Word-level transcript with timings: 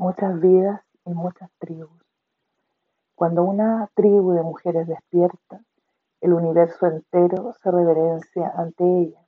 muchas 0.00 0.40
vidas 0.40 0.80
y 1.04 1.12
muchas 1.12 1.50
tribus. 1.58 2.02
Cuando 3.14 3.44
una 3.44 3.90
tribu 3.94 4.32
de 4.32 4.42
mujeres 4.42 4.86
despierta, 4.86 5.60
el 6.22 6.32
universo 6.32 6.86
entero 6.86 7.52
se 7.62 7.70
reverencia 7.70 8.50
ante 8.56 8.82
ella, 8.82 9.20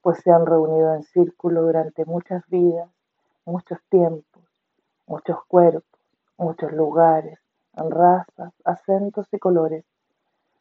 pues 0.00 0.20
se 0.20 0.32
han 0.32 0.46
reunido 0.46 0.94
en 0.94 1.02
círculo 1.02 1.60
durante 1.60 2.06
muchas 2.06 2.46
vidas, 2.46 2.88
muchos 3.44 3.78
tiempos, 3.90 4.42
muchos 5.06 5.44
cuerpos, 5.48 6.00
muchos 6.38 6.72
lugares, 6.72 7.38
razas, 7.74 8.54
acentos 8.64 9.28
y 9.32 9.38
colores. 9.38 9.84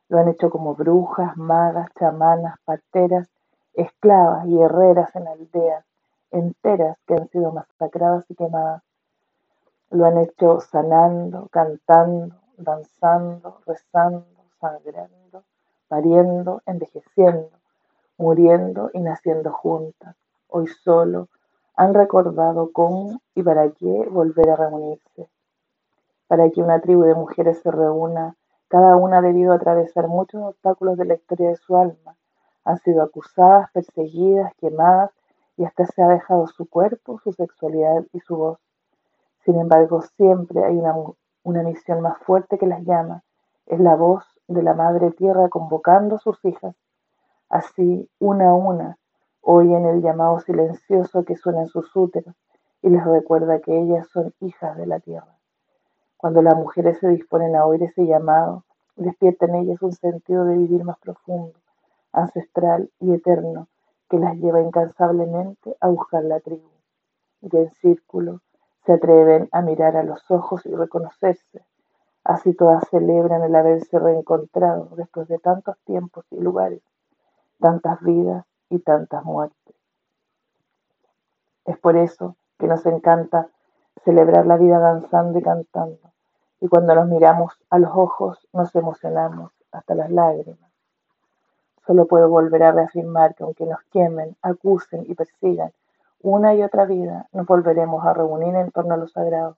Lo 0.09 0.19
han 0.19 0.27
hecho 0.27 0.49
como 0.49 0.75
brujas, 0.75 1.37
magas, 1.37 1.87
chamanas, 1.97 2.59
parteras, 2.65 3.29
esclavas 3.73 4.45
y 4.47 4.59
herreras 4.59 5.15
en 5.15 5.29
aldeas 5.29 5.85
enteras 6.31 6.97
que 7.07 7.13
han 7.13 7.29
sido 7.29 7.53
masacradas 7.53 8.25
y 8.29 8.35
quemadas. 8.35 8.83
Lo 9.93 10.07
han 10.07 10.17
hecho 10.17 10.59
sanando, 10.59 11.49
cantando, 11.51 12.33
danzando, 12.57 13.59
rezando, 13.67 14.25
sangrando, 14.59 15.43
pariendo, 15.87 16.63
envejeciendo, 16.65 17.51
muriendo 18.17 18.89
y 18.91 19.01
naciendo 19.01 19.53
juntas. 19.53 20.15
Hoy 20.47 20.65
solo 20.65 21.29
han 21.75 21.93
recordado 21.93 22.71
cómo 22.73 23.21
y 23.35 23.43
para 23.43 23.69
qué 23.69 24.07
volver 24.09 24.49
a 24.49 24.55
reunirse. 24.55 25.29
Para 26.27 26.49
que 26.49 26.63
una 26.63 26.81
tribu 26.81 27.03
de 27.03 27.13
mujeres 27.13 27.59
se 27.61 27.69
reúna, 27.69 28.35
cada 28.69 28.95
una 28.95 29.19
ha 29.19 29.21
debido 29.21 29.53
atravesar 29.53 30.07
muchos 30.07 30.41
obstáculos 30.41 30.97
de 30.97 31.05
la 31.05 31.13
historia 31.13 31.49
de 31.49 31.57
su 31.57 31.77
alma. 31.77 32.15
Han 32.65 32.79
sido 32.79 33.03
acusadas, 33.03 33.69
perseguidas, 33.71 34.55
quemadas 34.55 35.11
y 35.55 35.65
hasta 35.65 35.85
se 35.85 36.01
ha 36.01 36.07
dejado 36.07 36.47
su 36.47 36.67
cuerpo, 36.67 37.19
su 37.23 37.31
sexualidad 37.31 38.03
y 38.11 38.21
su 38.21 38.37
voz. 38.37 38.62
Sin 39.43 39.59
embargo, 39.59 40.01
siempre 40.01 40.63
hay 40.63 40.77
una, 41.43 41.63
misión 41.63 41.99
más 41.99 42.17
fuerte 42.19 42.57
que 42.57 42.65
las 42.65 42.83
llama. 42.83 43.23
Es 43.65 43.79
la 43.79 43.95
voz 43.95 44.23
de 44.47 44.63
la 44.63 44.73
Madre 44.73 45.11
Tierra 45.11 45.49
convocando 45.49 46.15
a 46.15 46.19
sus 46.19 46.43
hijas. 46.45 46.75
Así, 47.49 48.09
una 48.19 48.51
a 48.51 48.53
una, 48.53 48.97
oyen 49.41 49.85
el 49.85 50.01
llamado 50.01 50.39
silencioso 50.39 51.25
que 51.25 51.35
suena 51.35 51.61
en 51.61 51.67
sus 51.67 51.93
úteros 51.93 52.35
y 52.81 52.89
les 52.89 53.03
recuerda 53.03 53.59
que 53.59 53.77
ellas 53.77 54.07
son 54.07 54.33
hijas 54.39 54.77
de 54.77 54.87
la 54.87 54.99
tierra. 55.01 55.37
Cuando 56.15 56.41
las 56.41 56.55
mujeres 56.55 56.99
se 56.99 57.09
disponen 57.09 57.55
a 57.55 57.65
oír 57.65 57.83
ese 57.83 58.05
llamado, 58.05 58.63
despierta 58.95 59.45
en 59.45 59.55
ellas 59.55 59.81
un 59.81 59.91
sentido 59.91 60.45
de 60.45 60.55
vivir 60.55 60.85
más 60.85 60.97
profundo, 60.99 61.59
ancestral 62.13 62.89
y 62.99 63.13
eterno, 63.13 63.67
que 64.09 64.19
las 64.19 64.35
lleva 64.37 64.61
incansablemente 64.61 65.75
a 65.81 65.89
buscar 65.89 66.23
la 66.23 66.39
tribu. 66.39 66.69
Y 67.41 67.57
en 67.57 67.69
círculo 67.71 68.39
se 68.85 68.93
atreven 68.93 69.49
a 69.51 69.61
mirar 69.61 69.95
a 69.95 70.03
los 70.03 70.29
ojos 70.29 70.65
y 70.65 70.75
reconocerse. 70.75 71.65
Así 72.23 72.53
todas 72.53 72.87
celebran 72.89 73.43
el 73.43 73.55
haberse 73.55 73.99
reencontrado 73.99 74.89
después 74.95 75.27
de 75.27 75.39
tantos 75.39 75.77
tiempos 75.85 76.25
y 76.31 76.39
lugares, 76.39 76.81
tantas 77.59 78.01
vidas 78.01 78.45
y 78.69 78.79
tantas 78.79 79.23
muertes. 79.23 79.75
Es 81.65 81.77
por 81.77 81.95
eso 81.95 82.35
que 82.59 82.67
nos 82.67 82.85
encanta 82.85 83.49
celebrar 84.03 84.45
la 84.45 84.57
vida 84.57 84.79
danzando 84.79 85.39
y 85.39 85.41
cantando. 85.41 86.11
Y 86.59 86.67
cuando 86.67 86.95
nos 86.95 87.07
miramos 87.07 87.53
a 87.69 87.79
los 87.79 87.91
ojos 87.93 88.47
nos 88.53 88.73
emocionamos 88.75 89.51
hasta 89.71 89.95
las 89.95 90.09
lágrimas. 90.09 90.71
Solo 91.85 92.05
puedo 92.05 92.29
volver 92.29 92.63
a 92.63 92.71
reafirmar 92.71 93.35
que 93.35 93.43
aunque 93.43 93.65
nos 93.65 93.81
quemen, 93.91 94.37
acusen 94.41 95.05
y 95.07 95.15
persigan 95.15 95.73
una 96.23 96.55
y 96.55 96.63
otra 96.63 96.85
vida, 96.85 97.27
nos 97.33 97.45
volveremos 97.45 98.05
a 98.05 98.13
reunir 98.13 98.55
en 98.55 98.71
torno 98.71 98.93
a 98.93 98.97
lo 98.97 99.09
sagrado. 99.09 99.57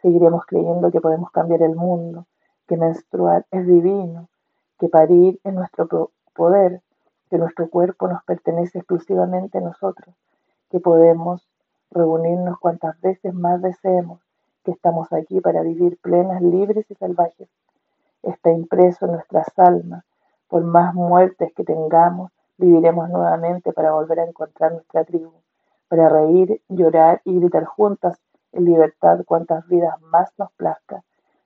Seguiremos 0.00 0.46
creyendo 0.46 0.90
que 0.90 1.00
podemos 1.02 1.30
cambiar 1.30 1.60
el 1.60 1.76
mundo, 1.76 2.26
que 2.66 2.78
menstruar 2.78 3.44
es 3.50 3.66
divino, 3.66 4.30
que 4.78 4.88
parir 4.88 5.38
es 5.44 5.52
nuestro 5.52 6.10
poder, 6.34 6.80
que 7.28 7.36
nuestro 7.36 7.68
cuerpo 7.68 8.08
nos 8.08 8.24
pertenece 8.24 8.78
exclusivamente 8.78 9.58
a 9.58 9.60
nosotros, 9.60 10.14
que 10.70 10.80
podemos 10.80 11.46
reunirnos 11.90 12.58
cuantas 12.58 12.98
veces 13.02 13.34
más 13.34 13.60
deseemos, 13.60 14.22
que 14.64 14.70
estamos 14.70 15.12
aquí 15.12 15.42
para 15.42 15.60
vivir 15.60 15.98
plenas, 16.00 16.40
libres 16.40 16.90
y 16.90 16.94
salvajes. 16.94 17.50
Está 18.22 18.50
impreso 18.50 19.04
en 19.04 19.12
nuestras 19.12 19.46
almas 19.58 20.04
por 20.48 20.64
más 20.64 20.94
muertes 20.94 21.52
que 21.54 21.62
tengamos, 21.62 22.32
viviremos 22.56 23.10
nuevamente 23.10 23.74
para 23.74 23.92
volver 23.92 24.20
a 24.20 24.24
encontrar 24.24 24.72
nuestra 24.72 25.04
tribu, 25.04 25.32
para 25.90 26.08
reír, 26.08 26.62
llorar 26.68 27.20
y 27.24 27.40
gritar 27.40 27.64
juntas 27.64 28.16
en 28.52 28.64
libertad 28.64 29.24
cuantas 29.26 29.66
vidas 29.66 30.00
más 30.02 30.30
nos 30.38 30.52
plazca. 30.52 31.02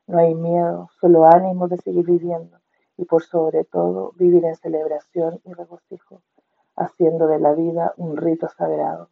No 0.06 0.18
hay 0.18 0.34
miedo, 0.34 0.90
solo 1.00 1.24
ánimo 1.24 1.66
de 1.66 1.78
seguir 1.78 2.04
viviendo 2.04 2.58
y 2.98 3.06
por 3.06 3.22
sobre 3.22 3.64
todo 3.64 4.12
vivir 4.16 4.44
en 4.44 4.54
celebración 4.54 5.40
y 5.44 5.54
regocijo, 5.54 6.20
haciendo 6.76 7.26
de 7.26 7.38
la 7.38 7.54
vida 7.54 7.94
un 7.96 8.18
rito 8.18 8.46
sagrado. 8.48 9.08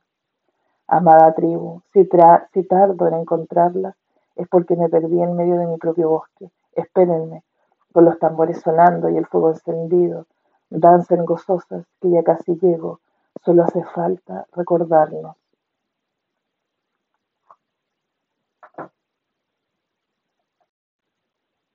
Amada 0.86 1.32
tribu, 1.32 1.80
si, 1.94 2.06
si 2.52 2.62
tardo 2.64 3.08
en 3.08 3.14
encontrarlas 3.14 3.96
es 4.36 4.46
porque 4.48 4.76
me 4.76 4.90
perdí 4.90 5.22
en 5.22 5.34
medio 5.34 5.56
de 5.56 5.66
mi 5.66 5.78
propio 5.78 6.10
bosque. 6.10 6.50
Espérenme, 6.74 7.42
con 7.90 8.04
los 8.04 8.18
tambores 8.18 8.60
sonando 8.60 9.08
y 9.08 9.16
el 9.16 9.24
fuego 9.24 9.48
encendido, 9.48 10.26
dancen 10.68 11.24
gozosas 11.24 11.86
que 12.02 12.10
ya 12.10 12.22
casi 12.22 12.58
llego, 12.58 13.00
solo 13.44 13.64
hace 13.64 13.82
falta 13.94 14.46
recordarnos 14.52 15.36